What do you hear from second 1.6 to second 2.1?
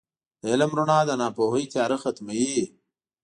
تیاره